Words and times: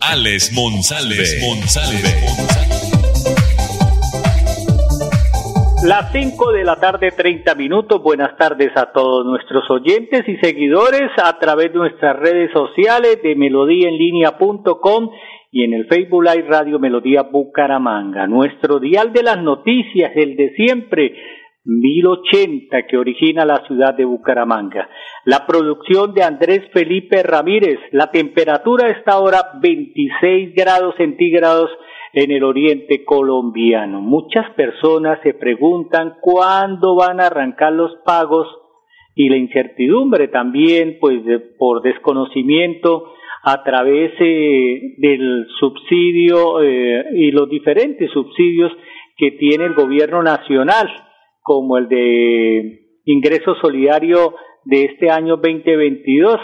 Alex 0.00 0.52
Monsalve. 0.52 1.24
Las 5.84 6.12
5 6.12 6.52
de 6.52 6.64
la 6.64 6.76
tarde, 6.76 7.12
30 7.16 7.54
minutos. 7.54 8.02
Buenas 8.02 8.36
tardes 8.36 8.70
a 8.76 8.92
todos 8.92 9.24
nuestros 9.24 9.70
oyentes 9.70 10.22
y 10.26 10.36
seguidores 10.38 11.10
a 11.22 11.38
través 11.38 11.72
de 11.72 11.78
nuestras 11.78 12.16
redes 12.16 12.50
sociales 12.52 13.18
de 13.22 13.36
melodíaenlínea.com 13.36 15.10
y 15.52 15.64
en 15.64 15.74
el 15.74 15.86
Facebook 15.86 16.24
Live 16.24 16.48
Radio 16.48 16.78
Melodía 16.78 17.22
Bucaramanga. 17.22 18.26
Nuestro 18.26 18.78
dial 18.80 19.12
de 19.12 19.22
las 19.22 19.38
noticias, 19.38 20.12
el 20.14 20.36
de 20.36 20.54
siempre, 20.56 21.12
1080 21.66 22.86
que 22.86 22.96
origina 22.96 23.44
la 23.44 23.66
ciudad 23.66 23.94
de 23.94 24.04
Bucaramanga. 24.04 24.88
La 25.24 25.46
producción 25.46 26.14
de 26.14 26.22
Andrés 26.22 26.62
Felipe 26.72 27.22
Ramírez. 27.22 27.78
La 27.90 28.10
temperatura 28.10 28.88
está 28.90 29.14
ahora 29.14 29.50
26 29.60 30.54
grados 30.54 30.94
centígrados 30.96 31.70
en 32.12 32.30
el 32.30 32.44
oriente 32.44 33.04
colombiano. 33.04 34.00
Muchas 34.00 34.48
personas 34.50 35.18
se 35.22 35.34
preguntan 35.34 36.14
cuándo 36.20 36.94
van 36.94 37.20
a 37.20 37.26
arrancar 37.26 37.72
los 37.72 37.92
pagos 38.04 38.46
y 39.14 39.28
la 39.28 39.36
incertidumbre 39.36 40.28
también, 40.28 40.98
pues 41.00 41.20
por 41.58 41.82
desconocimiento 41.82 43.12
a 43.42 43.62
través 43.64 44.12
eh, 44.20 44.94
del 44.98 45.46
subsidio 45.58 46.62
eh, 46.62 47.04
y 47.14 47.30
los 47.32 47.48
diferentes 47.48 48.10
subsidios 48.12 48.72
que 49.16 49.32
tiene 49.32 49.64
el 49.64 49.74
gobierno 49.74 50.22
nacional 50.22 51.05
como 51.46 51.78
el 51.78 51.88
de 51.88 52.80
ingreso 53.04 53.54
solidario 53.62 54.34
de 54.64 54.86
este 54.86 55.10
año 55.10 55.36
2022. 55.36 56.40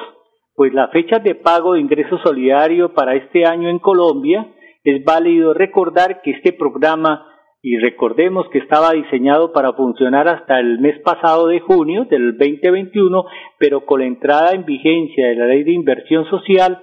Pues 0.55 0.73
la 0.73 0.89
fecha 0.89 1.19
de 1.19 1.35
pago 1.35 1.75
de 1.75 1.81
ingreso 1.81 2.19
solidario 2.19 2.95
para 2.95 3.17
este 3.17 3.45
año 3.45 3.69
en 3.69 3.81
Colombia 3.81 4.47
es 4.85 5.05
válido 5.05 5.55
recordar 5.55 6.23
que 6.23 6.31
este 6.31 6.53
programa, 6.53 7.27
y 7.63 7.79
recordemos 7.79 8.47
que 8.53 8.59
estaba 8.59 8.93
diseñado 8.93 9.53
para 9.53 9.73
funcionar 9.73 10.29
hasta 10.29 10.61
el 10.61 10.79
mes 10.79 11.01
pasado 11.01 11.49
de 11.49 11.59
junio 11.59 12.05
del 12.09 12.39
2021, 12.39 13.25
pero 13.59 13.85
con 13.85 14.01
la 14.01 14.07
entrada 14.07 14.53
en 14.53 14.65
vigencia 14.65 15.27
de 15.31 15.35
la 15.35 15.47
ley 15.47 15.65
de 15.65 15.73
inversión 15.73 16.27
social 16.27 16.81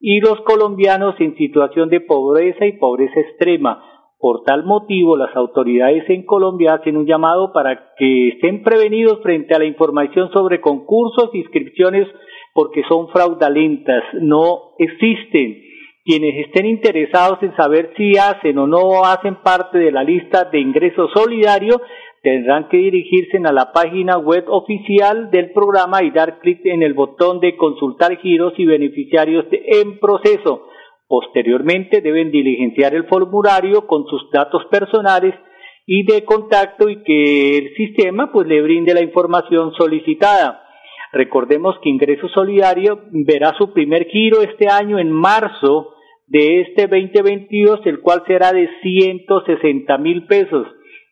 y 0.00 0.20
los 0.20 0.40
colombianos 0.42 1.14
en 1.18 1.36
situación 1.36 1.88
de 1.88 2.00
pobreza 2.00 2.66
y 2.66 2.78
pobreza 2.78 3.20
extrema. 3.20 3.84
Por 4.18 4.42
tal 4.42 4.64
motivo, 4.64 5.16
las 5.16 5.34
autoridades 5.36 6.08
en 6.10 6.24
Colombia 6.24 6.74
hacen 6.74 6.96
un 6.96 7.06
llamado 7.06 7.52
para 7.52 7.94
que 7.96 8.28
estén 8.30 8.64
prevenidos 8.64 9.20
frente 9.22 9.54
a 9.54 9.58
la 9.58 9.64
información 9.64 10.30
sobre 10.32 10.60
concursos 10.60 11.30
e 11.32 11.38
inscripciones 11.38 12.08
porque 12.52 12.82
son 12.88 13.08
fraudulentas, 13.08 14.02
no 14.14 14.74
existen. 14.78 15.62
Quienes 16.04 16.46
estén 16.46 16.66
interesados 16.66 17.40
en 17.42 17.54
saber 17.54 17.92
si 17.96 18.16
hacen 18.16 18.58
o 18.58 18.66
no 18.66 19.04
hacen 19.04 19.36
parte 19.42 19.78
de 19.78 19.92
la 19.92 20.02
lista 20.02 20.44
de 20.44 20.58
ingreso 20.58 21.08
solidario 21.14 21.80
tendrán 22.22 22.68
que 22.68 22.78
dirigirse 22.78 23.38
a 23.44 23.52
la 23.52 23.72
página 23.72 24.18
web 24.18 24.44
oficial 24.48 25.30
del 25.30 25.52
programa 25.52 26.02
y 26.02 26.10
dar 26.10 26.40
clic 26.40 26.60
en 26.64 26.82
el 26.82 26.94
botón 26.94 27.40
de 27.40 27.56
consultar 27.56 28.18
giros 28.18 28.54
y 28.56 28.66
beneficiarios 28.66 29.46
en 29.50 29.98
proceso. 29.98 30.66
Posteriormente 31.06 32.00
deben 32.00 32.30
diligenciar 32.30 32.94
el 32.94 33.06
formulario 33.06 33.86
con 33.86 34.06
sus 34.06 34.30
datos 34.30 34.64
personales 34.70 35.34
y 35.86 36.04
de 36.04 36.24
contacto 36.24 36.88
y 36.88 37.02
que 37.02 37.58
el 37.58 37.74
sistema 37.74 38.30
pues 38.32 38.46
le 38.46 38.60
brinde 38.60 38.92
la 38.92 39.02
información 39.02 39.72
solicitada. 39.72 40.64
Recordemos 41.12 41.76
que 41.82 41.88
Ingreso 41.88 42.28
Solidario 42.28 43.00
verá 43.10 43.54
su 43.56 43.72
primer 43.72 44.06
giro 44.08 44.42
este 44.42 44.68
año 44.68 44.98
en 44.98 45.10
marzo 45.10 45.94
de 46.26 46.60
este 46.60 46.82
2022, 46.88 47.80
el 47.86 48.00
cual 48.00 48.22
será 48.26 48.52
de 48.52 48.68
160 48.82 49.96
mil 49.98 50.26
pesos 50.26 50.66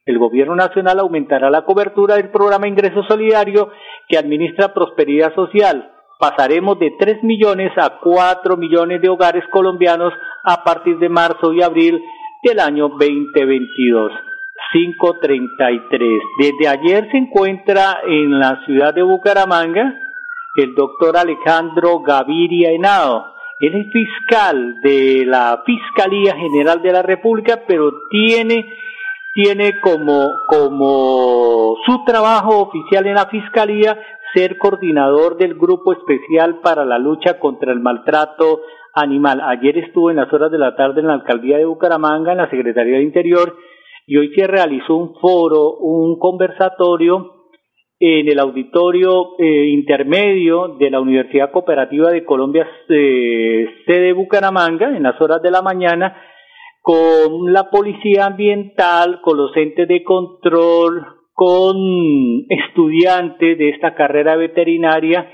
el 0.06 0.18
Gobierno 0.18 0.54
Nacional 0.54 1.00
aumentará 1.00 1.50
la 1.50 1.64
cobertura 1.64 2.14
del 2.14 2.30
programa 2.30 2.68
Ingreso 2.68 3.02
Solidario 3.08 3.70
que 4.08 4.16
administra 4.16 4.72
Prosperidad 4.72 5.34
Social. 5.34 5.90
Pasaremos 6.18 6.78
de 6.78 6.92
3 6.96 7.24
millones 7.24 7.72
a 7.76 7.98
4 8.00 8.56
millones 8.56 9.02
de 9.02 9.08
hogares 9.08 9.44
colombianos 9.50 10.12
a 10.44 10.62
partir 10.62 10.98
de 10.98 11.08
marzo 11.08 11.52
y 11.52 11.60
abril 11.60 12.00
del 12.44 12.60
año 12.60 12.88
2022. 12.88 14.12
533. 14.72 16.22
Desde 16.38 16.68
ayer 16.68 17.08
se 17.10 17.18
encuentra 17.18 17.98
en 18.06 18.38
la 18.38 18.64
ciudad 18.64 18.94
de 18.94 19.02
Bucaramanga 19.02 19.94
el 20.56 20.74
doctor 20.74 21.16
Alejandro 21.16 22.00
Gaviria 22.00 22.70
Henao. 22.70 23.26
Él 23.58 23.74
es 23.74 23.92
fiscal 23.92 24.80
de 24.82 25.24
la 25.26 25.62
Fiscalía 25.66 26.36
General 26.36 26.80
de 26.80 26.92
la 26.92 27.02
República, 27.02 27.62
pero 27.66 27.90
tiene 28.10 28.66
tiene 29.36 29.78
como, 29.80 30.30
como 30.48 31.76
su 31.84 32.04
trabajo 32.06 32.62
oficial 32.62 33.06
en 33.06 33.16
la 33.16 33.26
Fiscalía 33.26 33.98
ser 34.34 34.56
coordinador 34.56 35.36
del 35.36 35.54
Grupo 35.54 35.92
Especial 35.92 36.60
para 36.62 36.86
la 36.86 36.98
Lucha 36.98 37.38
contra 37.38 37.70
el 37.70 37.80
Maltrato 37.80 38.62
Animal. 38.94 39.42
Ayer 39.42 39.76
estuvo 39.76 40.10
en 40.10 40.16
las 40.16 40.32
horas 40.32 40.50
de 40.50 40.58
la 40.58 40.74
tarde 40.74 41.02
en 41.02 41.08
la 41.08 41.12
Alcaldía 41.12 41.58
de 41.58 41.66
Bucaramanga, 41.66 42.32
en 42.32 42.38
la 42.38 42.48
Secretaría 42.48 42.96
de 42.96 43.02
Interior, 43.02 43.56
y 44.06 44.16
hoy 44.16 44.32
se 44.34 44.46
realizó 44.46 44.96
un 44.96 45.14
foro, 45.20 45.76
un 45.80 46.18
conversatorio 46.18 47.34
en 48.00 48.28
el 48.28 48.38
auditorio 48.38 49.38
eh, 49.38 49.66
intermedio 49.66 50.76
de 50.78 50.90
la 50.90 51.00
Universidad 51.00 51.50
Cooperativa 51.50 52.10
de 52.10 52.24
Colombia, 52.24 52.66
eh, 52.88 53.66
sede 53.84 54.14
Bucaramanga, 54.14 54.96
en 54.96 55.02
las 55.02 55.20
horas 55.20 55.42
de 55.42 55.50
la 55.50 55.60
mañana, 55.60 56.16
con 56.86 57.52
la 57.52 57.68
policía 57.68 58.26
ambiental, 58.26 59.20
con 59.20 59.36
los 59.36 59.50
entes 59.56 59.88
de 59.88 60.04
control, 60.04 61.04
con 61.32 61.76
estudiantes 62.48 63.58
de 63.58 63.70
esta 63.70 63.96
carrera 63.96 64.36
veterinaria 64.36 65.28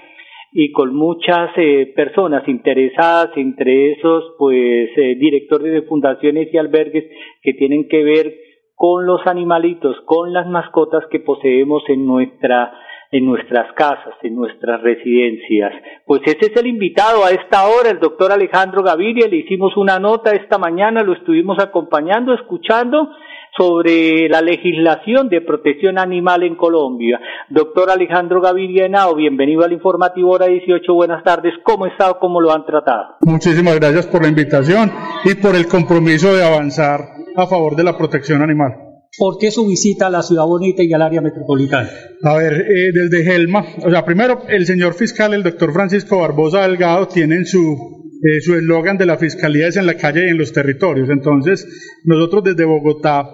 y 0.50 0.72
con 0.72 0.94
muchas 0.94 1.50
eh, 1.58 1.92
personas 1.94 2.48
interesadas, 2.48 3.36
entre 3.36 3.92
esos, 3.92 4.32
pues, 4.38 4.96
eh, 4.96 5.14
directores 5.20 5.74
de 5.74 5.82
fundaciones 5.82 6.48
y 6.50 6.56
albergues 6.56 7.04
que 7.42 7.52
tienen 7.52 7.86
que 7.86 8.02
ver 8.02 8.34
con 8.74 9.04
los 9.04 9.20
animalitos, 9.26 10.00
con 10.06 10.32
las 10.32 10.46
mascotas 10.46 11.04
que 11.10 11.20
poseemos 11.20 11.82
en 11.88 12.06
nuestra 12.06 12.72
en 13.12 13.26
nuestras 13.26 13.70
casas, 13.74 14.14
en 14.22 14.34
nuestras 14.34 14.80
residencias. 14.80 15.72
Pues 16.06 16.22
ese 16.24 16.50
es 16.50 16.56
el 16.56 16.66
invitado 16.66 17.24
a 17.24 17.30
esta 17.30 17.66
hora, 17.66 17.90
el 17.90 18.00
doctor 18.00 18.32
Alejandro 18.32 18.82
Gaviria. 18.82 19.28
Le 19.28 19.36
hicimos 19.36 19.76
una 19.76 19.98
nota 19.98 20.30
esta 20.30 20.56
mañana, 20.56 21.02
lo 21.02 21.12
estuvimos 21.12 21.58
acompañando, 21.62 22.32
escuchando 22.32 23.10
sobre 23.54 24.30
la 24.30 24.40
legislación 24.40 25.28
de 25.28 25.42
protección 25.42 25.98
animal 25.98 26.42
en 26.42 26.56
Colombia. 26.56 27.20
Doctor 27.50 27.90
Alejandro 27.90 28.40
Gaviria 28.40 28.86
Henao, 28.86 29.14
bienvenido 29.14 29.62
al 29.62 29.74
informativo 29.74 30.30
hora 30.30 30.46
18. 30.46 30.94
Buenas 30.94 31.22
tardes. 31.22 31.52
¿Cómo 31.62 31.84
está 31.84 32.14
cómo 32.14 32.40
lo 32.40 32.50
han 32.50 32.64
tratado? 32.64 33.16
Muchísimas 33.20 33.78
gracias 33.78 34.06
por 34.06 34.22
la 34.22 34.28
invitación 34.28 34.90
y 35.24 35.34
por 35.34 35.54
el 35.54 35.68
compromiso 35.68 36.34
de 36.34 36.46
avanzar 36.46 37.00
a 37.36 37.46
favor 37.46 37.76
de 37.76 37.84
la 37.84 37.98
protección 37.98 38.40
animal. 38.40 38.91
¿Por 39.16 39.36
qué 39.38 39.50
su 39.50 39.66
visita 39.66 40.06
a 40.06 40.10
la 40.10 40.22
ciudad 40.22 40.44
bonita 40.44 40.82
y 40.82 40.92
al 40.92 41.02
área 41.02 41.20
metropolitana? 41.20 41.90
A 42.22 42.36
ver, 42.36 42.54
eh, 42.54 42.92
desde 42.94 43.24
Gelma, 43.24 43.64
o 43.84 43.90
sea, 43.90 44.04
primero 44.04 44.42
el 44.48 44.64
señor 44.64 44.94
fiscal, 44.94 45.34
el 45.34 45.42
doctor 45.42 45.72
Francisco 45.72 46.18
Barbosa 46.18 46.62
Delgado, 46.62 47.08
tiene 47.08 47.36
en 47.36 47.46
su 47.46 48.00
eh, 48.24 48.40
su 48.40 48.54
eslogan 48.54 48.98
de 48.98 49.06
la 49.06 49.18
fiscalía 49.18 49.66
es 49.66 49.76
en 49.76 49.84
la 49.84 49.96
calle 49.96 50.26
y 50.26 50.30
en 50.30 50.38
los 50.38 50.52
territorios. 50.52 51.10
Entonces, 51.10 51.66
nosotros 52.04 52.44
desde 52.44 52.64
Bogotá 52.64 53.28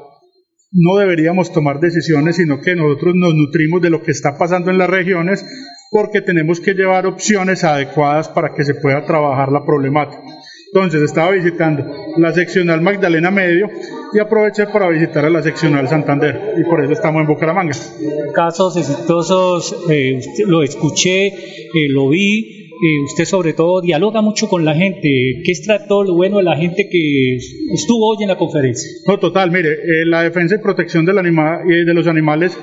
no 0.72 0.96
deberíamos 0.96 1.52
tomar 1.52 1.78
decisiones, 1.78 2.36
sino 2.36 2.60
que 2.60 2.74
nosotros 2.74 3.14
nos 3.14 3.34
nutrimos 3.34 3.82
de 3.82 3.90
lo 3.90 4.02
que 4.02 4.12
está 4.12 4.38
pasando 4.38 4.70
en 4.70 4.78
las 4.78 4.88
regiones 4.88 5.44
porque 5.90 6.22
tenemos 6.22 6.60
que 6.60 6.74
llevar 6.74 7.06
opciones 7.06 7.64
adecuadas 7.64 8.28
para 8.30 8.54
que 8.54 8.64
se 8.64 8.74
pueda 8.74 9.04
trabajar 9.04 9.52
la 9.52 9.64
problemática. 9.64 10.22
Entonces 10.72 11.02
estaba 11.02 11.32
visitando 11.32 11.84
la 12.16 12.32
seccional 12.32 12.80
Magdalena 12.80 13.30
Medio 13.30 13.68
y 14.12 14.18
aproveché 14.18 14.66
para 14.66 14.88
visitar 14.88 15.24
a 15.24 15.30
la 15.30 15.42
seccional 15.42 15.88
Santander 15.88 16.54
y 16.56 16.64
por 16.68 16.82
eso 16.82 16.92
estamos 16.92 17.20
en 17.20 17.26
Bucaramanga. 17.26 17.74
Casos 18.34 18.76
exitosos, 18.76 19.76
eh, 19.90 20.20
lo 20.46 20.62
escuché, 20.62 21.26
eh, 21.26 21.88
lo 21.88 22.08
vi, 22.08 22.58
eh, 22.80 23.02
usted 23.04 23.24
sobre 23.24 23.54
todo 23.54 23.80
dialoga 23.80 24.22
mucho 24.22 24.48
con 24.48 24.64
la 24.64 24.72
gente. 24.72 25.08
¿Qué 25.44 25.50
es 25.50 25.66
todo 25.88 26.04
lo 26.04 26.14
bueno 26.14 26.36
de 26.36 26.44
la 26.44 26.56
gente 26.56 26.88
que 26.88 27.36
estuvo 27.72 28.06
hoy 28.06 28.22
en 28.22 28.28
la 28.28 28.38
conferencia? 28.38 28.88
No, 29.06 29.18
total, 29.18 29.50
mire, 29.50 29.72
eh, 29.72 30.06
la 30.06 30.22
defensa 30.22 30.54
y 30.54 30.58
protección 30.58 31.04
del 31.04 31.18
anima 31.18 31.58
eh, 31.68 31.84
de 31.84 31.94
los 31.94 32.06
animales 32.06 32.56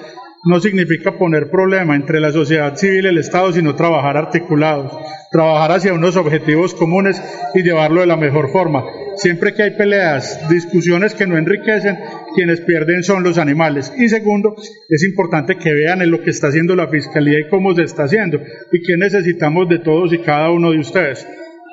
no 0.46 0.62
significa 0.62 1.18
poner 1.18 1.50
problema 1.50 1.96
entre 1.96 2.22
la 2.22 2.32
sociedad 2.32 2.76
civil 2.78 3.06
y 3.06 3.08
el 3.10 3.18
Estado, 3.18 3.52
sino 3.52 3.76
trabajar 3.76 4.16
articulados, 4.16 4.94
trabajar 5.32 5.74
hacia 5.74 5.94
unos 5.94 6.16
objetivos 6.16 6.74
comunes 6.74 7.22
y 7.54 7.64
llevarlo 7.64 8.00
de 8.00 8.08
la 8.08 8.16
mejor 8.16 8.52
forma. 8.52 8.86
Siempre 9.18 9.54
que 9.54 9.64
hay 9.64 9.72
peleas, 9.72 10.50
discusiones 10.50 11.14
que 11.14 11.26
no 11.26 11.38
enriquecen, 11.38 11.98
quienes 12.36 12.62
pierden 12.62 13.04
son 13.04 13.24
los 13.24 13.38
animales. 13.38 13.92
Y 13.98 14.10
segundo, 14.10 14.56
es 14.90 15.04
importante 15.04 15.58
que 15.58 15.74
vean 15.74 16.02
en 16.02 16.12
lo 16.12 16.22
que 16.22 16.32
está 16.32 16.48
haciendo 16.48 16.76
la 16.76 16.90
Fiscalía 16.90 17.40
y 17.40 17.50
cómo 17.50 17.74
se 17.74 17.84
está 17.84 18.04
haciendo 18.04 18.42
y 18.72 18.82
qué 18.82 18.98
necesitamos 18.98 19.70
de 19.70 19.80
todos 19.80 20.14
y 20.14 20.20
cada 20.20 20.52
uno 20.52 20.72
de 20.72 20.80
ustedes. 20.80 21.26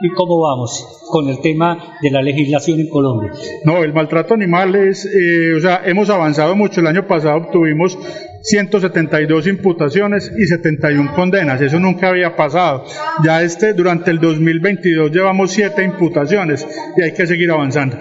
¿Y 0.04 0.08
cómo 0.14 0.40
vamos 0.40 1.04
con 1.10 1.28
el 1.28 1.40
tema 1.40 1.96
de 2.02 2.10
la 2.10 2.22
legislación 2.22 2.80
en 2.80 2.88
Colombia? 2.88 3.30
No, 3.64 3.84
el 3.84 3.92
maltrato 3.92 4.34
animal 4.34 4.74
es, 4.74 5.06
eh, 5.06 5.54
o 5.56 5.60
sea, 5.60 5.82
hemos 5.84 6.10
avanzado 6.10 6.56
mucho. 6.56 6.80
El 6.80 6.88
año 6.88 7.06
pasado 7.06 7.36
obtuvimos 7.36 7.96
172 8.42 9.46
imputaciones 9.46 10.32
y 10.36 10.46
71 10.46 11.14
condenas. 11.14 11.60
Eso 11.60 11.78
nunca 11.78 12.08
había 12.08 12.34
pasado. 12.34 12.84
Ya 13.24 13.42
este, 13.42 13.74
durante 13.74 14.10
el 14.10 14.18
2022 14.18 15.12
llevamos 15.12 15.52
7 15.52 15.84
imputaciones 15.84 16.66
y 16.96 17.02
hay 17.02 17.12
que 17.12 17.24
seguir 17.24 17.52
avanzando. 17.52 17.96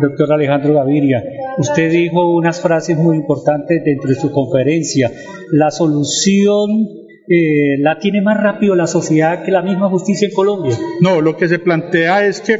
Doctor 0.00 0.32
Alejandro 0.32 0.74
Gaviria, 0.74 1.22
usted 1.58 1.90
dijo 1.90 2.34
unas 2.34 2.60
frases 2.60 2.96
muy 2.96 3.16
importantes 3.16 3.82
dentro 3.84 4.08
de 4.08 4.14
su 4.14 4.30
conferencia. 4.30 5.10
La 5.50 5.72
solución 5.72 7.01
eh, 7.28 7.78
la 7.78 7.98
tiene 7.98 8.20
más 8.22 8.40
rápido 8.40 8.74
la 8.74 8.86
sociedad 8.86 9.44
que 9.44 9.50
la 9.50 9.62
misma 9.62 9.88
justicia 9.88 10.28
en 10.28 10.34
Colombia. 10.34 10.76
No, 11.00 11.20
lo 11.20 11.36
que 11.36 11.48
se 11.48 11.58
plantea 11.58 12.26
es 12.26 12.40
que 12.40 12.56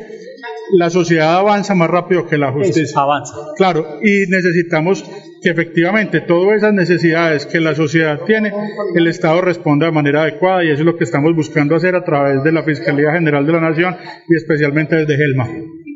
la 0.72 0.90
sociedad 0.90 1.36
avanza 1.36 1.74
más 1.74 1.90
rápido 1.90 2.26
que 2.26 2.38
la 2.38 2.52
justicia. 2.52 3.00
avanza. 3.00 3.34
Claro, 3.56 3.98
y 4.02 4.30
necesitamos 4.30 5.04
que 5.42 5.50
efectivamente 5.50 6.20
todas 6.20 6.58
esas 6.58 6.72
necesidades 6.72 7.46
que 7.46 7.60
la 7.60 7.74
sociedad 7.74 8.20
tiene, 8.24 8.52
el 8.94 9.06
Estado 9.08 9.40
responda 9.40 9.86
de 9.86 9.92
manera 9.92 10.22
adecuada 10.22 10.64
y 10.64 10.68
eso 10.68 10.80
es 10.80 10.86
lo 10.86 10.96
que 10.96 11.04
estamos 11.04 11.34
buscando 11.34 11.74
hacer 11.74 11.96
a 11.96 12.04
través 12.04 12.42
de 12.44 12.52
la 12.52 12.62
Fiscalía 12.62 13.12
General 13.12 13.44
de 13.44 13.52
la 13.52 13.60
Nación 13.60 13.96
y 14.28 14.36
especialmente 14.36 14.96
desde 14.96 15.16
Gelma 15.16 15.48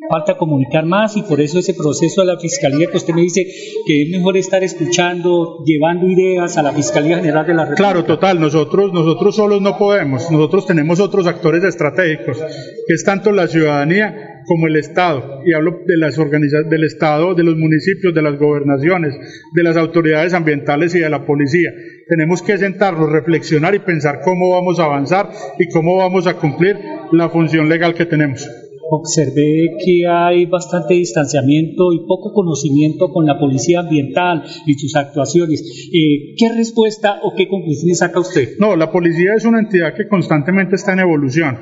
falta 0.08 0.36
comunicar 0.36 0.84
más 0.84 1.16
y 1.16 1.22
por 1.22 1.40
eso 1.40 1.58
ese 1.58 1.74
proceso 1.74 2.20
de 2.20 2.26
la 2.28 2.38
Fiscalía 2.38 2.88
que 2.90 2.96
usted 2.96 3.14
me 3.14 3.22
dice 3.22 3.46
que 3.86 4.02
es 4.02 4.10
mejor 4.10 4.36
estar 4.36 4.62
escuchando, 4.62 5.62
llevando 5.64 6.06
ideas 6.06 6.56
a 6.58 6.62
la 6.62 6.72
Fiscalía 6.72 7.16
General 7.16 7.46
de 7.46 7.54
la 7.54 7.64
República. 7.64 7.82
Claro, 7.82 8.04
total, 8.04 8.40
nosotros, 8.40 8.92
nosotros 8.92 9.36
solos 9.36 9.60
no 9.60 9.76
podemos, 9.78 10.30
nosotros 10.30 10.66
tenemos 10.66 11.00
otros 11.00 11.26
actores 11.26 11.64
estratégicos, 11.64 12.38
que 12.38 12.94
es 12.94 13.04
tanto 13.04 13.32
la 13.32 13.48
ciudadanía 13.48 14.42
como 14.46 14.68
el 14.68 14.76
Estado, 14.76 15.40
y 15.44 15.52
hablo 15.52 15.80
de 15.84 15.96
las 15.96 16.18
organizaciones 16.18 16.70
del 16.70 16.84
Estado, 16.84 17.34
de 17.34 17.42
los 17.42 17.56
municipios, 17.56 18.14
de 18.14 18.22
las 18.22 18.38
gobernaciones, 18.38 19.14
de 19.52 19.62
las 19.62 19.76
autoridades 19.76 20.34
ambientales 20.34 20.94
y 20.94 21.00
de 21.00 21.10
la 21.10 21.26
policía. 21.26 21.70
Tenemos 22.08 22.42
que 22.42 22.56
sentarnos, 22.56 23.10
reflexionar 23.10 23.74
y 23.74 23.80
pensar 23.80 24.20
cómo 24.22 24.50
vamos 24.50 24.78
a 24.78 24.84
avanzar 24.84 25.30
y 25.58 25.68
cómo 25.68 25.96
vamos 25.96 26.28
a 26.28 26.34
cumplir 26.34 26.76
la 27.10 27.28
función 27.28 27.68
legal 27.68 27.94
que 27.94 28.06
tenemos 28.06 28.48
observé 28.90 29.76
que 29.84 30.06
hay 30.06 30.46
bastante 30.46 30.94
distanciamiento 30.94 31.92
y 31.92 32.06
poco 32.06 32.32
conocimiento 32.32 33.10
con 33.12 33.26
la 33.26 33.38
policía 33.38 33.80
ambiental 33.80 34.44
y 34.66 34.74
sus 34.74 34.94
actuaciones. 34.96 35.62
Eh, 35.92 36.34
¿Qué 36.36 36.48
respuesta 36.56 37.20
o 37.22 37.34
qué 37.34 37.48
conclusiones 37.48 37.98
saca 37.98 38.20
usted? 38.20 38.56
No, 38.58 38.76
la 38.76 38.90
policía 38.90 39.34
es 39.36 39.44
una 39.44 39.60
entidad 39.60 39.94
que 39.94 40.08
constantemente 40.08 40.76
está 40.76 40.92
en 40.92 41.00
evolución 41.00 41.58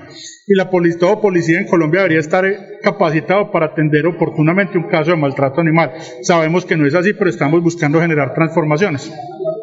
y 0.46 0.54
la 0.54 0.70
policía, 0.70 0.98
todo 1.00 1.20
policía 1.20 1.60
en 1.60 1.66
Colombia 1.66 2.00
debería 2.00 2.20
estar 2.20 2.44
capacitado 2.82 3.50
para 3.50 3.66
atender 3.66 4.06
oportunamente 4.06 4.78
un 4.78 4.88
caso 4.88 5.12
de 5.12 5.16
maltrato 5.16 5.60
animal. 5.60 5.92
Sabemos 6.22 6.64
que 6.64 6.76
no 6.76 6.86
es 6.86 6.94
así, 6.94 7.12
pero 7.14 7.30
estamos 7.30 7.62
buscando 7.62 8.00
generar 8.00 8.34
transformaciones 8.34 9.10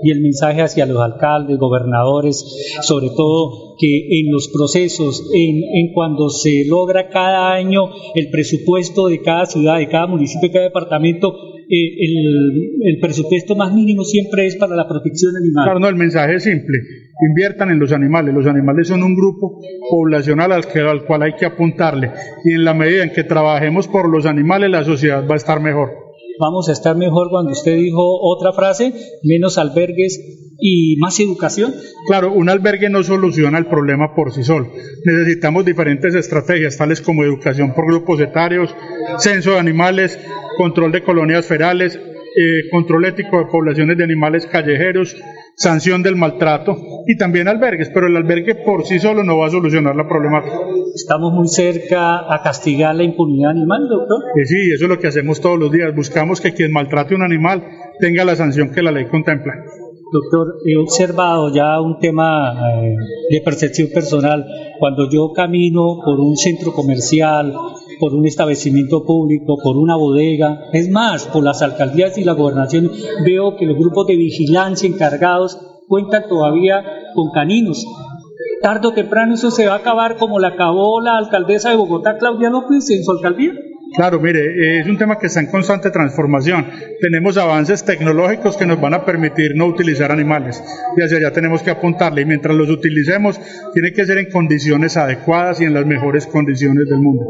y 0.04 0.12
el 0.12 0.22
mensaje 0.22 0.62
hacia 0.62 0.86
los 0.86 1.00
alcaldes, 1.02 1.58
gobernadores, 1.58 2.44
sobre 2.82 3.08
todo 3.16 3.76
que 3.80 4.20
en 4.20 4.32
los 4.32 4.50
procesos, 4.50 5.30
en, 5.34 5.58
en, 5.58 5.94
cuando 5.94 6.30
se 6.30 6.66
logra 6.68 7.10
cada 7.10 7.54
año 7.54 7.90
el 8.16 8.30
presupuesto 8.30 9.08
de 9.08 9.22
cada 9.22 9.46
ciudad, 9.46 9.78
de 9.78 9.88
cada 9.88 10.08
municipio, 10.08 10.50
de 10.50 10.54
cada 10.54 10.66
departamento, 10.66 11.34
eh, 11.74 11.96
el, 12.82 13.00
presupuesto 13.00 13.56
más 13.56 13.74
mínimo 13.74 14.04
siempre 14.04 14.46
es 14.46 14.58
para 14.58 14.76
la 14.76 14.90
protección 14.90 15.36
animal. 15.38 15.64
Claro, 15.64 15.80
no, 15.80 15.88
el 15.88 15.96
mensaje 15.96 16.36
es 16.36 16.44
simple, 16.44 16.78
inviertan 17.30 17.72
en 17.72 17.80
los 17.80 17.94
animales, 17.94 18.34
los 18.34 18.46
animales 18.46 18.90
son 18.90 19.04
un 19.04 19.16
grupo 19.16 19.62
poblacional 19.90 20.52
al 20.52 20.66
cual 21.06 21.22
hay 21.22 21.34
que 21.40 21.46
apuntarle. 21.46 22.12
Y 22.44 22.52
en 22.52 22.66
la 22.66 22.74
medida 22.74 23.04
en 23.04 23.12
que 23.12 23.24
trabajemos 23.24 23.88
por 23.88 24.10
los 24.10 24.26
animales 24.26 24.70
la 24.70 24.84
sociedad 24.84 25.26
va 25.26 25.36
a 25.36 25.38
estar 25.38 25.62
mejor 25.62 26.01
vamos 26.42 26.68
a 26.68 26.74
estar 26.74 26.98
mejor 26.98 27.30
cuando 27.30 27.52
usted 27.52 27.78
dijo 27.78 28.02
otra 28.20 28.52
frase, 28.52 28.94
menos 29.24 29.58
albergues 29.58 30.20
y 30.60 30.96
más 30.98 31.20
educación. 31.20 31.74
Claro, 32.08 32.34
un 32.34 32.50
albergue 32.50 32.90
no 32.90 33.04
soluciona 33.04 33.58
el 33.60 33.68
problema 33.68 34.14
por 34.16 34.34
sí 34.34 34.44
solo. 34.44 34.68
Necesitamos 35.06 35.66
diferentes 35.66 36.16
estrategias, 36.16 36.78
tales 36.78 37.02
como 37.02 37.24
educación 37.24 37.74
por 37.74 37.86
grupos 37.86 38.20
etarios, 38.20 38.76
censo 39.20 39.52
de 39.52 39.60
animales, 39.60 40.20
control 40.58 40.92
de 40.92 41.04
colonias 41.04 41.46
ferales, 41.46 42.00
eh, 42.36 42.70
control 42.72 43.06
ético 43.06 43.40
de 43.40 43.46
poblaciones 43.46 43.98
de 43.98 44.04
animales 44.04 44.46
callejeros, 44.48 45.16
sanción 45.56 46.02
del 46.02 46.16
maltrato 46.16 46.76
y 47.08 47.18
también 47.18 47.48
albergues, 47.48 47.90
pero 47.94 48.08
el 48.08 48.16
albergue 48.16 48.56
por 48.56 48.86
sí 48.86 49.00
solo 49.00 49.24
no 49.24 49.38
va 49.38 49.48
a 49.48 49.50
solucionar 49.50 49.96
la 49.96 50.08
problemática. 50.08 50.58
Estamos 50.96 51.34
muy 51.34 51.48
cerca 51.48 52.34
a 52.34 52.42
castigar 52.44 52.96
la 52.96 53.04
impunidad 53.04 53.52
animal, 53.52 53.88
doctor. 53.90 54.18
Eh, 54.40 54.46
sí, 54.46 54.72
eso 54.74 54.86
es 54.86 54.90
lo 54.90 55.00
que 55.00 55.08
hacemos 55.08 55.42
todos 55.42 55.60
los 55.60 55.72
días. 55.72 55.96
Buscamos 55.96 56.42
que 56.42 56.54
quien 56.54 56.72
maltrate 56.72 57.14
a 57.14 57.18
un 57.18 57.24
animal 57.24 57.64
tenga 58.00 58.26
la 58.26 58.36
sanción 58.36 58.72
que 58.72 58.82
la 58.82 58.92
ley 58.92 59.06
contempla. 59.06 59.54
Doctor, 60.12 60.56
he 60.66 60.78
observado 60.78 61.54
ya 61.54 61.80
un 61.80 61.98
tema 62.00 62.52
eh, 62.52 62.96
de 63.30 63.42
percepción 63.42 63.90
personal. 63.94 64.46
Cuando 64.78 65.10
yo 65.10 65.32
camino 65.32 66.00
por 66.04 66.20
un 66.20 66.36
centro 66.36 66.74
comercial, 66.74 67.54
por 68.02 68.16
un 68.16 68.26
establecimiento 68.26 69.06
público, 69.06 69.58
por 69.64 69.78
una 69.78 69.96
bodega, 69.96 70.60
es 70.74 70.90
más, 70.90 71.28
por 71.28 71.44
las 71.44 71.62
alcaldías 71.62 72.18
y 72.18 72.24
la 72.24 72.34
gobernación, 72.34 72.92
veo 73.24 73.56
que 73.56 73.68
los 73.68 73.78
grupos 73.78 74.08
de 74.08 74.16
vigilancia 74.16 74.90
encargados 74.90 75.60
cuentan 75.88 76.28
todavía 76.28 76.84
con 77.14 77.30
caninos. 77.30 77.86
Tardo 78.64 78.90
o 78.90 78.94
temprano 78.94 79.36
eso 79.36 79.52
se 79.52 79.68
va 79.68 79.74
a 79.74 79.78
acabar 79.78 80.18
como 80.18 80.40
la 80.40 80.50
acabó 80.50 81.00
la 81.00 81.16
alcaldesa 81.16 81.70
de 81.70 81.76
Bogotá, 81.76 82.18
Claudia 82.18 82.50
López, 82.50 82.90
en 82.90 83.04
su 83.04 83.12
alcaldía. 83.12 83.54
Claro, 83.94 84.22
mire, 84.22 84.80
es 84.80 84.88
un 84.88 84.98
tema 84.98 85.20
que 85.20 85.28
está 85.28 85.42
en 85.42 85.48
constante 85.48 85.92
transformación. 85.92 86.66
Tenemos 87.02 87.38
avances 87.38 87.84
tecnológicos 87.84 88.56
que 88.56 88.66
nos 88.66 88.80
van 88.80 88.94
a 88.94 89.04
permitir 89.04 89.52
no 89.56 89.66
utilizar 89.66 90.12
animales 90.12 90.64
y 90.96 91.02
hacia 91.02 91.18
allá 91.18 91.32
tenemos 91.32 91.62
que 91.62 91.72
apuntarle. 91.72 92.22
Y 92.22 92.26
mientras 92.26 92.56
los 92.56 92.70
utilicemos, 92.70 93.40
tiene 93.74 93.92
que 93.92 94.06
ser 94.06 94.18
en 94.18 94.30
condiciones 94.30 94.96
adecuadas 94.96 95.60
y 95.60 95.66
en 95.66 95.74
las 95.74 95.86
mejores 95.86 96.26
condiciones 96.26 96.88
del 96.88 97.00
mundo. 97.00 97.26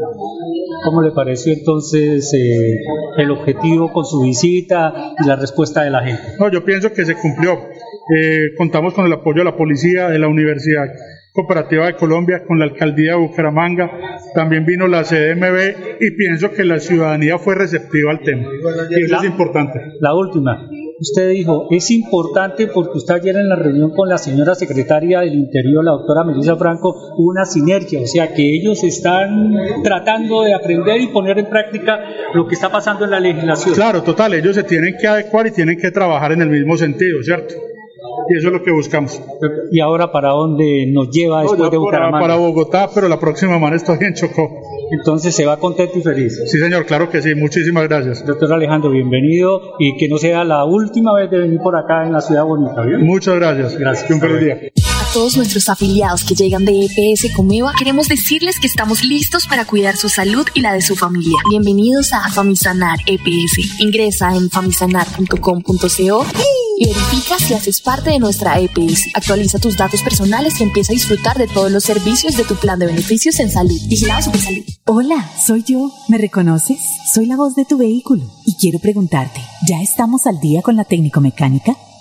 ¿Cómo 0.84 1.02
le 1.02 1.10
pareció 1.10 1.52
entonces 1.52 2.32
eh, 2.32 2.78
el 3.18 3.30
objetivo 3.30 3.92
con 3.92 4.04
su 4.04 4.22
visita 4.22 4.92
y 5.18 5.26
la 5.26 5.36
respuesta 5.36 5.82
de 5.82 5.90
la 5.90 6.04
gente? 6.04 6.22
No, 6.38 6.50
yo 6.50 6.64
pienso 6.64 6.92
que 6.92 7.04
se 7.04 7.14
cumplió. 7.14 7.58
Eh, 8.16 8.54
contamos 8.56 8.94
con 8.94 9.06
el 9.06 9.12
apoyo 9.12 9.38
de 9.38 9.44
la 9.44 9.56
policía, 9.56 10.08
de 10.08 10.18
la 10.18 10.28
Universidad 10.28 10.86
Cooperativa 11.32 11.86
de 11.86 11.96
Colombia, 11.96 12.44
con 12.46 12.58
la 12.58 12.66
alcaldía 12.66 13.12
de 13.12 13.18
Bucaramanga, 13.18 13.90
también 14.34 14.66
vino 14.66 14.86
la 14.86 15.02
CDMB 15.02 15.98
y 15.98 16.10
pienso 16.14 16.52
que 16.52 16.62
la 16.62 16.78
ciudadanía 16.78 17.38
fue 17.38 17.54
receptiva 17.54 18.10
al 18.10 18.20
tema. 18.20 18.48
Y 18.90 19.02
eso 19.02 19.16
es 19.16 19.24
importante. 19.24 19.80
La 20.00 20.14
última, 20.14 20.68
usted 21.00 21.30
dijo, 21.30 21.68
es 21.70 21.90
importante 21.90 22.66
porque 22.66 22.98
usted 22.98 23.14
ayer 23.14 23.36
en 23.36 23.48
la 23.48 23.56
reunión 23.56 23.94
con 23.94 24.10
la 24.10 24.18
señora 24.18 24.54
secretaria 24.54 25.20
del 25.20 25.32
Interior, 25.32 25.82
la 25.82 25.92
doctora 25.92 26.22
Melissa 26.22 26.56
Franco, 26.56 26.94
hubo 27.16 27.30
una 27.30 27.46
sinergia, 27.46 28.00
o 28.02 28.06
sea 28.06 28.34
que 28.34 28.54
ellos 28.54 28.84
están 28.84 29.54
tratando 29.82 30.42
de 30.42 30.52
aprender 30.52 31.00
y 31.00 31.06
poner 31.06 31.38
en 31.38 31.46
práctica 31.46 31.98
lo 32.34 32.46
que 32.46 32.56
está 32.56 32.70
pasando 32.70 33.06
en 33.06 33.10
la 33.10 33.20
legislación. 33.20 33.74
Claro, 33.74 34.02
total, 34.02 34.34
ellos 34.34 34.54
se 34.54 34.64
tienen 34.64 34.96
que 35.00 35.06
adecuar 35.06 35.46
y 35.46 35.52
tienen 35.52 35.78
que 35.78 35.90
trabajar 35.90 36.32
en 36.32 36.42
el 36.42 36.50
mismo 36.50 36.76
sentido, 36.76 37.22
¿cierto? 37.22 37.54
Y 38.28 38.38
eso 38.38 38.48
es 38.48 38.52
lo 38.52 38.62
que 38.62 38.70
buscamos. 38.70 39.20
¿Y 39.70 39.80
ahora 39.80 40.12
para 40.12 40.30
dónde 40.30 40.86
nos 40.92 41.10
lleva 41.10 41.42
después 41.42 41.70
de 41.70 41.76
Bucaramanga? 41.76 42.20
Para, 42.20 42.36
Bogotá, 42.36 42.90
pero 42.94 43.08
la 43.08 43.18
próxima 43.18 43.54
semana 43.54 43.76
estoy 43.76 43.98
en 44.00 44.14
Chocó. 44.14 44.48
Entonces 44.90 45.34
se 45.34 45.46
va 45.46 45.58
contento 45.58 45.98
y 45.98 46.02
feliz. 46.02 46.38
Sí, 46.46 46.58
señor, 46.58 46.84
claro 46.84 47.08
que 47.10 47.22
sí. 47.22 47.34
Muchísimas 47.34 47.88
gracias. 47.88 48.24
Doctor 48.26 48.52
Alejandro, 48.52 48.90
bienvenido 48.90 49.74
y 49.78 49.96
que 49.96 50.08
no 50.08 50.18
sea 50.18 50.44
la 50.44 50.64
última 50.64 51.14
vez 51.14 51.30
de 51.30 51.38
venir 51.38 51.60
por 51.60 51.76
acá 51.76 52.04
en 52.04 52.12
la 52.12 52.20
ciudad 52.20 52.44
bonita. 52.44 52.84
Muchas 53.00 53.36
gracias. 53.36 53.78
Gracias. 53.78 54.10
un 54.10 54.20
feliz 54.20 54.40
día. 54.40 54.60
A 55.00 55.12
todos 55.14 55.36
nuestros 55.36 55.68
afiliados 55.68 56.24
que 56.24 56.34
llegan 56.34 56.64
de 56.64 56.86
EPS 56.86 57.34
Comeva, 57.34 57.72
queremos 57.78 58.08
decirles 58.08 58.60
que 58.60 58.66
estamos 58.66 59.04
listos 59.04 59.46
para 59.46 59.64
cuidar 59.64 59.96
su 59.96 60.08
salud 60.08 60.46
y 60.54 60.60
la 60.60 60.74
de 60.74 60.82
su 60.82 60.94
familia. 60.94 61.38
Bienvenidos 61.48 62.12
a 62.12 62.30
Famisanar 62.30 62.98
EPS. 63.06 63.80
Ingresa 63.80 64.34
en 64.36 64.50
famisanar.com.co 64.50 66.26
verifica 66.86 67.38
si 67.38 67.54
haces 67.54 67.80
parte 67.80 68.10
de 68.10 68.18
nuestra 68.18 68.58
EPS. 68.58 69.08
Actualiza 69.14 69.58
tus 69.58 69.76
datos 69.76 70.02
personales 70.02 70.60
y 70.60 70.64
empieza 70.64 70.92
a 70.92 70.94
disfrutar 70.94 71.38
de 71.38 71.48
todos 71.48 71.70
los 71.70 71.84
servicios 71.84 72.36
de 72.36 72.44
tu 72.44 72.56
plan 72.56 72.78
de 72.78 72.86
beneficios 72.86 73.38
en 73.40 73.50
salud. 73.50 73.80
Vigilado 73.88 74.22
Salud. 74.22 74.64
Hola, 74.86 75.30
soy 75.46 75.62
yo. 75.62 75.92
¿Me 76.08 76.18
reconoces? 76.18 76.78
Soy 77.12 77.26
la 77.26 77.36
voz 77.36 77.54
de 77.54 77.64
tu 77.64 77.76
vehículo 77.76 78.24
y 78.46 78.56
quiero 78.56 78.78
preguntarte, 78.78 79.40
¿ya 79.68 79.80
estamos 79.80 80.26
al 80.26 80.40
día 80.40 80.62
con 80.62 80.76
la 80.76 80.84
técnico 80.84 81.20
mecánica? 81.20 81.76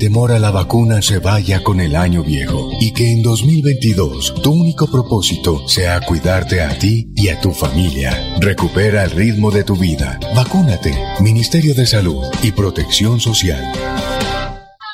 Temor 0.00 0.32
a 0.32 0.38
la 0.38 0.50
vacuna 0.50 1.02
se 1.02 1.18
vaya 1.18 1.62
con 1.62 1.78
el 1.78 1.94
año 1.94 2.24
viejo 2.24 2.70
y 2.80 2.92
que 2.92 3.12
en 3.12 3.22
2022 3.22 4.34
tu 4.42 4.50
único 4.50 4.90
propósito 4.90 5.68
sea 5.68 6.00
cuidarte 6.00 6.62
a 6.62 6.76
ti 6.78 7.12
y 7.14 7.28
a 7.28 7.38
tu 7.38 7.52
familia. 7.52 8.16
Recupera 8.40 9.04
el 9.04 9.10
ritmo 9.10 9.50
de 9.50 9.62
tu 9.62 9.76
vida. 9.76 10.18
Vacúnate. 10.34 10.94
Ministerio 11.20 11.74
de 11.74 11.86
Salud 11.86 12.24
y 12.42 12.50
Protección 12.50 13.20
Social. 13.20 14.19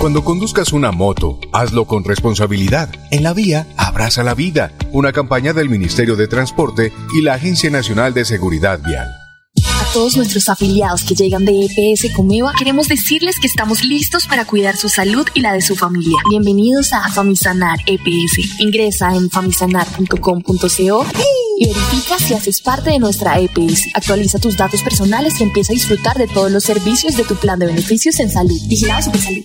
Cuando 0.00 0.22
conduzcas 0.22 0.72
una 0.72 0.92
moto, 0.92 1.40
hazlo 1.52 1.86
con 1.86 2.04
responsabilidad. 2.04 2.90
En 3.10 3.22
la 3.22 3.32
vía, 3.32 3.66
abraza 3.76 4.22
la 4.22 4.34
vida. 4.34 4.72
Una 4.92 5.12
campaña 5.12 5.52
del 5.52 5.68
Ministerio 5.68 6.16
de 6.16 6.28
Transporte 6.28 6.92
y 7.14 7.22
la 7.22 7.34
Agencia 7.34 7.70
Nacional 7.70 8.14
de 8.14 8.24
Seguridad 8.24 8.80
Vial 8.84 9.08
todos 9.96 10.18
nuestros 10.18 10.50
afiliados 10.50 11.04
que 11.04 11.14
llegan 11.14 11.46
de 11.46 11.64
EPS 11.64 12.12
Comeva, 12.14 12.52
queremos 12.58 12.86
decirles 12.86 13.40
que 13.40 13.46
estamos 13.46 13.82
listos 13.82 14.26
para 14.26 14.44
cuidar 14.44 14.76
su 14.76 14.90
salud 14.90 15.26
y 15.32 15.40
la 15.40 15.54
de 15.54 15.62
su 15.62 15.74
familia. 15.74 16.18
Bienvenidos 16.28 16.92
a 16.92 17.08
Famisanar 17.10 17.78
EPS. 17.86 18.60
Ingresa 18.60 19.14
en 19.16 19.30
famisanar.com.co 19.30 21.06
y 21.58 21.66
verifica 21.66 22.18
si 22.18 22.34
haces 22.34 22.60
parte 22.60 22.90
de 22.90 22.98
nuestra 22.98 23.40
EPS. 23.40 23.88
Actualiza 23.94 24.38
tus 24.38 24.58
datos 24.58 24.82
personales 24.82 25.40
y 25.40 25.44
empieza 25.44 25.72
a 25.72 25.76
disfrutar 25.76 26.18
de 26.18 26.28
todos 26.28 26.50
los 26.50 26.64
servicios 26.64 27.16
de 27.16 27.24
tu 27.24 27.34
plan 27.36 27.58
de 27.58 27.64
beneficios 27.64 28.20
en 28.20 28.30
salud. 28.30 28.60
Vigilado 28.68 29.00
Supersalud. 29.00 29.44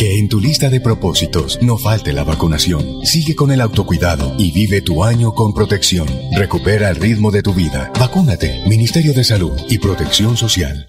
Que 0.00 0.18
en 0.18 0.30
tu 0.30 0.40
lista 0.40 0.70
de 0.70 0.80
propósitos 0.80 1.58
no 1.60 1.76
falte 1.76 2.14
la 2.14 2.24
vacunación. 2.24 3.04
Sigue 3.04 3.36
con 3.36 3.50
el 3.50 3.60
autocuidado 3.60 4.34
y 4.38 4.50
vive 4.50 4.80
tu 4.80 5.04
año 5.04 5.34
con 5.34 5.52
protección. 5.52 6.08
Recupera 6.34 6.88
el 6.88 6.96
ritmo 6.96 7.30
de 7.30 7.42
tu 7.42 7.52
vida. 7.52 7.92
Vacúnate. 8.00 8.62
Ministerio 8.66 9.12
de 9.12 9.24
Salud 9.24 9.52
y 9.68 9.76
Protección 9.76 10.38
Social. 10.38 10.88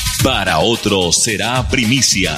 para 0.23 0.59
otro 0.59 1.11
será 1.11 1.65
primicia. 1.69 2.31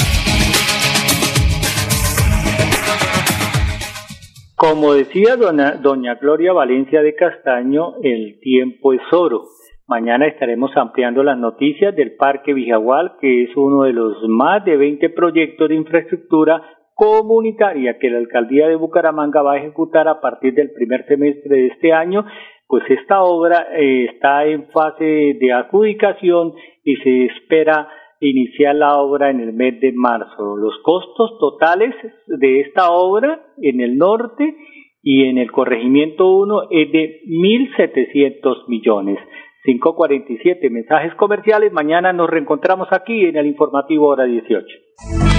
Como 4.55 4.93
decía 4.93 5.35
doña, 5.35 5.73
doña 5.81 6.15
Gloria 6.15 6.53
Valencia 6.53 7.01
de 7.01 7.13
Castaño, 7.15 7.95
el 8.01 8.39
tiempo 8.39 8.93
es 8.93 9.01
oro. 9.11 9.43
Mañana 9.87 10.27
estaremos 10.27 10.71
ampliando 10.77 11.23
las 11.23 11.37
noticias 11.37 11.93
del 11.93 12.15
Parque 12.15 12.53
Vijagual, 12.53 13.17
que 13.19 13.43
es 13.43 13.49
uno 13.57 13.83
de 13.83 13.91
los 13.91 14.15
más 14.29 14.63
de 14.63 14.77
20 14.77 15.09
proyectos 15.09 15.67
de 15.67 15.75
infraestructura 15.75 16.61
comunitaria 16.93 17.97
que 17.99 18.09
la 18.09 18.19
Alcaldía 18.19 18.67
de 18.69 18.75
Bucaramanga 18.75 19.41
va 19.41 19.53
a 19.53 19.57
ejecutar 19.57 20.07
a 20.07 20.21
partir 20.21 20.53
del 20.53 20.71
primer 20.71 21.05
semestre 21.07 21.55
de 21.55 21.67
este 21.67 21.91
año. 21.91 22.25
Pues 22.67 22.83
esta 22.89 23.21
obra 23.23 23.67
eh, 23.75 24.05
está 24.05 24.45
en 24.45 24.69
fase 24.69 25.03
de 25.03 25.51
adjudicación 25.51 26.53
y 26.83 26.95
se 26.97 27.25
espera 27.25 27.89
iniciar 28.19 28.75
la 28.75 28.97
obra 28.97 29.29
en 29.29 29.39
el 29.39 29.53
mes 29.53 29.79
de 29.81 29.91
marzo. 29.91 30.55
Los 30.55 30.77
costos 30.83 31.37
totales 31.39 31.93
de 32.27 32.61
esta 32.61 32.91
obra 32.91 33.41
en 33.61 33.81
el 33.81 33.97
norte 33.97 34.55
y 35.01 35.25
en 35.25 35.37
el 35.37 35.51
corregimiento 35.51 36.29
1 36.29 36.63
es 36.71 36.91
de 36.91 37.21
1.700 37.27 38.67
millones. 38.67 39.19
547 39.65 40.69
mensajes 40.69 41.15
comerciales. 41.15 41.71
Mañana 41.71 42.11
nos 42.13 42.29
reencontramos 42.29 42.87
aquí 42.91 43.25
en 43.25 43.37
el 43.37 43.47
informativo 43.47 44.07
hora 44.07 44.25
18. 44.25 45.32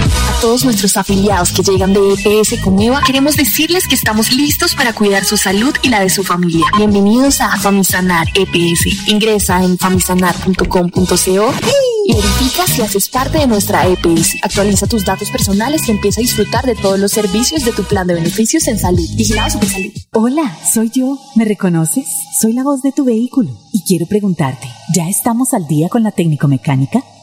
Todos 0.44 0.66
nuestros 0.66 0.98
afiliados 0.98 1.52
que 1.52 1.62
llegan 1.62 1.94
de 1.94 2.00
EPS 2.00 2.60
Comeva, 2.62 3.00
queremos 3.00 3.34
decirles 3.34 3.88
que 3.88 3.94
estamos 3.94 4.30
listos 4.30 4.74
para 4.74 4.92
cuidar 4.92 5.24
su 5.24 5.38
salud 5.38 5.74
y 5.82 5.88
la 5.88 6.00
de 6.00 6.10
su 6.10 6.22
familia. 6.22 6.66
Bienvenidos 6.76 7.40
a 7.40 7.56
Famisanar 7.56 8.26
EPS. 8.34 9.08
Ingresa 9.08 9.64
en 9.64 9.78
famisanar.com.co 9.78 11.54
y 12.04 12.12
verifica 12.12 12.66
si 12.66 12.82
haces 12.82 13.08
parte 13.08 13.38
de 13.38 13.46
nuestra 13.46 13.88
EPS. 13.88 14.36
Actualiza 14.42 14.86
tus 14.86 15.06
datos 15.06 15.30
personales 15.30 15.88
y 15.88 15.92
empieza 15.92 16.20
a 16.20 16.28
disfrutar 16.28 16.66
de 16.66 16.74
todos 16.74 16.98
los 16.98 17.12
servicios 17.12 17.64
de 17.64 17.72
tu 17.72 17.82
plan 17.84 18.06
de 18.06 18.12
beneficios 18.12 18.68
en 18.68 18.78
salud. 18.78 19.08
Vigilado 19.16 19.48
Supersalud. 19.48 19.92
Hola, 20.12 20.58
soy 20.74 20.90
yo. 20.94 21.18
¿Me 21.36 21.46
reconoces? 21.46 22.04
Soy 22.38 22.52
la 22.52 22.64
voz 22.64 22.82
de 22.82 22.92
tu 22.92 23.06
vehículo 23.06 23.50
y 23.72 23.82
quiero 23.84 24.04
preguntarte, 24.04 24.68
¿ya 24.94 25.08
estamos 25.08 25.54
al 25.54 25.66
día 25.66 25.88
con 25.88 26.02
la 26.02 26.10
técnico 26.10 26.48
mecánica? 26.48 27.02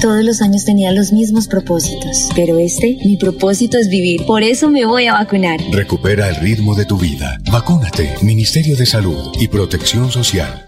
Todos 0.00 0.24
los 0.24 0.40
años 0.42 0.64
tenía 0.64 0.92
los 0.92 1.12
mismos 1.12 1.48
propósitos, 1.48 2.28
pero 2.34 2.58
este, 2.58 2.98
mi 3.04 3.16
propósito 3.16 3.78
es 3.78 3.88
vivir. 3.88 4.24
Por 4.26 4.42
eso 4.42 4.70
me 4.70 4.86
voy 4.86 5.06
a 5.06 5.14
vacunar. 5.14 5.60
Recupera 5.72 6.28
el 6.28 6.36
ritmo 6.36 6.74
de 6.74 6.86
tu 6.86 6.98
vida. 6.98 7.38
Vacúnate. 7.50 8.14
Ministerio 8.22 8.76
de 8.76 8.86
Salud 8.86 9.32
y 9.40 9.48
Protección 9.48 10.10
Social. 10.10 10.67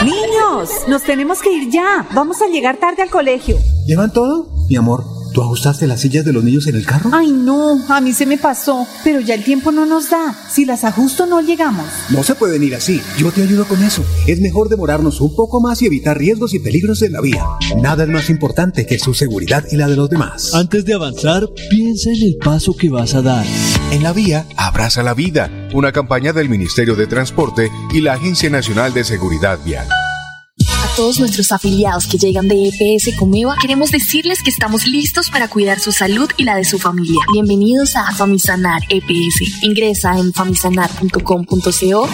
Niños, 0.00 0.70
nos 0.88 1.02
tenemos 1.02 1.40
que 1.40 1.52
ir 1.52 1.70
ya. 1.70 2.06
Vamos 2.14 2.40
a 2.42 2.48
llegar 2.48 2.78
tarde 2.78 3.02
al 3.02 3.10
colegio. 3.10 3.56
¿Llevan 3.86 4.12
todo? 4.12 4.48
Mi 4.68 4.76
amor, 4.76 5.04
¿tú 5.32 5.42
ajustaste 5.42 5.86
las 5.86 6.00
sillas 6.00 6.24
de 6.24 6.32
los 6.32 6.42
niños 6.42 6.66
en 6.66 6.76
el 6.76 6.86
carro? 6.86 7.10
Ay, 7.12 7.30
no, 7.30 7.80
a 7.88 8.00
mí 8.00 8.12
se 8.12 8.26
me 8.26 8.38
pasó, 8.38 8.86
pero 9.04 9.20
ya 9.20 9.34
el 9.34 9.44
tiempo 9.44 9.70
no 9.70 9.86
nos 9.86 10.10
da. 10.10 10.34
Si 10.50 10.64
las 10.64 10.84
ajusto 10.84 11.26
no 11.26 11.40
llegamos. 11.40 11.86
No 12.10 12.22
se 12.22 12.34
pueden 12.34 12.62
ir 12.62 12.74
así. 12.74 13.00
Yo 13.18 13.30
te 13.30 13.42
ayudo 13.42 13.64
con 13.66 13.82
eso. 13.82 14.02
Es 14.26 14.40
mejor 14.40 14.68
demorarnos 14.68 15.20
un 15.20 15.36
poco 15.36 15.60
más 15.60 15.82
y 15.82 15.86
evitar 15.86 16.18
riesgos 16.18 16.54
y 16.54 16.58
peligros 16.58 17.02
en 17.02 17.12
la 17.12 17.20
vía. 17.20 17.44
Nada 17.80 18.04
es 18.04 18.10
más 18.10 18.30
importante 18.30 18.86
que 18.86 18.98
su 18.98 19.14
seguridad 19.14 19.64
y 19.70 19.76
la 19.76 19.88
de 19.88 19.96
los 19.96 20.10
demás. 20.10 20.54
Antes 20.54 20.84
de 20.84 20.94
avanzar, 20.94 21.48
piensa 21.70 22.10
en 22.10 22.22
el 22.22 22.36
paso 22.42 22.74
que 22.76 22.88
vas 22.88 23.14
a 23.14 23.22
dar. 23.22 23.44
En 23.90 24.02
la 24.02 24.12
vía, 24.12 24.46
abraza 24.56 25.02
la 25.02 25.14
vida. 25.14 25.50
Una 25.74 25.90
campaña 25.90 26.34
del 26.34 26.50
Ministerio 26.50 26.94
de 26.94 27.06
Transporte 27.06 27.70
y 27.92 28.02
la 28.02 28.12
Agencia 28.12 28.50
Nacional 28.50 28.92
de 28.92 29.04
Seguridad 29.04 29.58
Vial. 29.64 29.88
A 29.88 30.96
todos 30.96 31.18
nuestros 31.18 31.50
afiliados 31.50 32.06
que 32.06 32.18
llegan 32.18 32.46
de 32.46 32.68
EPS 32.68 33.16
Comeva, 33.16 33.56
queremos 33.58 33.90
decirles 33.90 34.42
que 34.42 34.50
estamos 34.50 34.86
listos 34.86 35.30
para 35.30 35.48
cuidar 35.48 35.80
su 35.80 35.90
salud 35.90 36.30
y 36.36 36.44
la 36.44 36.56
de 36.56 36.64
su 36.64 36.78
familia. 36.78 37.20
Bienvenidos 37.32 37.96
a 37.96 38.12
Famisanar 38.12 38.82
EPS. 38.90 39.62
Ingresa 39.62 40.18
en 40.18 40.34
famisanar.com.co 40.34 42.08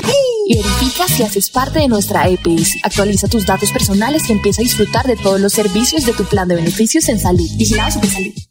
y 0.47 0.57
verifica 0.57 1.09
si 1.09 1.25
haces 1.25 1.51
parte 1.51 1.81
de 1.81 1.89
nuestra 1.89 2.29
EPS. 2.29 2.77
Actualiza 2.85 3.27
tus 3.27 3.45
datos 3.45 3.73
personales 3.73 4.31
y 4.31 4.35
empieza 4.35 4.63
a 4.63 4.65
disfrutar 4.65 5.05
de 5.07 5.17
todos 5.17 5.41
los 5.41 5.53
servicios 5.53 6.07
de 6.07 6.13
tu 6.13 6.25
plan 6.25 6.47
de 6.47 6.55
beneficios 6.55 7.09
en 7.09 7.19
salud. 7.19 7.49
Vigilado 7.59 7.91
Supersalud. 7.91 8.48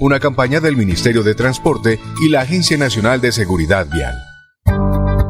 Una 0.00 0.18
campaña 0.18 0.60
del 0.60 0.78
Ministerio 0.78 1.22
de 1.22 1.34
Transporte 1.34 2.00
y 2.22 2.30
la 2.30 2.40
Agencia 2.40 2.78
Nacional 2.78 3.20
de 3.20 3.32
Seguridad 3.32 3.86
Vial. 3.86 4.14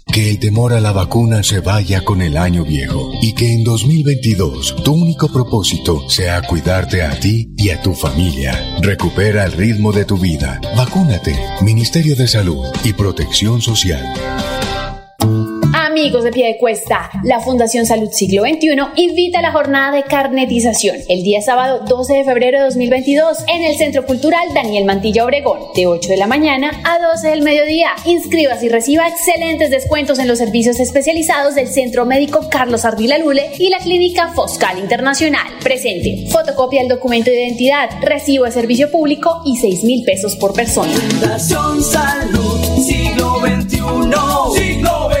Que 0.07 0.29
el 0.29 0.39
temor 0.39 0.73
a 0.73 0.81
la 0.81 0.91
vacuna 0.91 1.43
se 1.43 1.59
vaya 1.59 2.03
con 2.03 2.21
el 2.21 2.37
año 2.37 2.63
viejo 2.63 3.11
y 3.21 3.33
que 3.33 3.53
en 3.53 3.63
2022 3.63 4.83
tu 4.83 4.93
único 4.93 5.27
propósito 5.29 6.09
sea 6.09 6.41
cuidarte 6.41 7.01
a 7.03 7.19
ti 7.19 7.53
y 7.57 7.69
a 7.69 7.81
tu 7.81 7.93
familia. 7.93 8.77
Recupera 8.81 9.45
el 9.45 9.53
ritmo 9.53 9.91
de 9.91 10.05
tu 10.05 10.17
vida. 10.17 10.59
Vacúnate. 10.75 11.35
Ministerio 11.61 12.15
de 12.15 12.27
Salud 12.27 12.65
y 12.83 12.93
Protección 12.93 13.61
Social. 13.61 14.50
Amigos 16.01 16.23
de 16.23 16.31
pie 16.31 16.47
de 16.47 16.57
cuesta, 16.57 17.11
la 17.23 17.39
Fundación 17.41 17.85
Salud 17.85 18.09
Siglo 18.11 18.41
XXI 18.41 18.69
invita 18.95 19.37
a 19.37 19.43
la 19.43 19.51
jornada 19.51 19.95
de 19.95 20.01
carnetización 20.01 20.95
el 21.07 21.21
día 21.21 21.43
sábado 21.43 21.85
12 21.87 22.15
de 22.15 22.23
febrero 22.23 22.57
de 22.57 22.63
2022 22.65 23.37
en 23.47 23.63
el 23.65 23.77
Centro 23.77 24.07
Cultural 24.07 24.51
Daniel 24.51 24.85
Mantilla 24.85 25.23
Obregón, 25.25 25.59
de 25.75 25.85
8 25.85 26.09
de 26.09 26.17
la 26.17 26.25
mañana 26.25 26.71
a 26.85 26.97
12 26.97 27.27
del 27.27 27.43
mediodía. 27.43 27.89
Inscríbase 28.05 28.65
y 28.65 28.69
reciba 28.69 29.07
excelentes 29.07 29.69
descuentos 29.69 30.17
en 30.17 30.27
los 30.27 30.39
servicios 30.39 30.79
especializados 30.79 31.53
del 31.53 31.67
Centro 31.67 32.03
Médico 32.07 32.49
Carlos 32.49 32.83
Ardila 32.83 33.19
Lule 33.19 33.51
y 33.59 33.69
la 33.69 33.77
Clínica 33.77 34.29
Foscal 34.29 34.79
Internacional. 34.79 35.45
Presente, 35.61 36.25
fotocopia 36.31 36.79
del 36.79 36.89
documento 36.89 37.29
de 37.29 37.45
identidad, 37.45 37.91
recibo 38.01 38.45
de 38.45 38.51
servicio 38.51 38.89
público 38.89 39.43
y 39.45 39.55
6 39.57 39.83
mil 39.83 40.03
pesos 40.03 40.35
por 40.35 40.53
persona. 40.53 40.93
Fundación 40.93 41.83
Salud, 41.83 42.59
siglo 42.87 43.39
XXI, 43.41 43.77
siglo 44.57 45.11
XXI, 45.11 45.20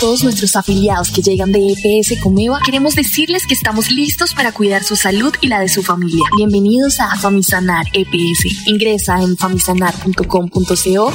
Todos 0.00 0.22
nuestros 0.22 0.54
afiliados 0.54 1.10
que 1.10 1.22
llegan 1.22 1.50
de 1.50 1.72
EPS 1.72 2.20
Comeva, 2.22 2.60
queremos 2.64 2.94
decirles 2.94 3.44
que 3.48 3.54
estamos 3.54 3.90
listos 3.90 4.32
para 4.32 4.52
cuidar 4.52 4.84
su 4.84 4.94
salud 4.94 5.34
y 5.40 5.48
la 5.48 5.58
de 5.58 5.68
su 5.68 5.82
familia. 5.82 6.22
Bienvenidos 6.36 7.00
a 7.00 7.16
Famisanar 7.16 7.84
EPS. 7.92 8.68
Ingresa 8.68 9.20
en 9.20 9.36
famisanar.com.co 9.36 11.12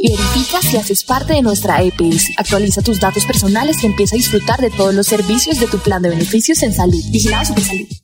y 0.00 0.10
verifica 0.10 0.60
si 0.62 0.76
haces 0.76 1.04
parte 1.04 1.34
de 1.34 1.42
nuestra 1.42 1.80
EPS. 1.80 2.30
Actualiza 2.36 2.82
tus 2.82 2.98
datos 2.98 3.24
personales 3.24 3.84
y 3.84 3.86
empieza 3.86 4.16
a 4.16 4.18
disfrutar 4.18 4.60
de 4.60 4.70
todos 4.70 4.92
los 4.92 5.06
servicios 5.06 5.60
de 5.60 5.68
tu 5.68 5.78
plan 5.78 6.02
de 6.02 6.10
beneficios 6.10 6.60
en 6.64 6.74
salud. 6.74 7.02
Vigilado 7.12 7.44
Supersalud. 7.44 8.03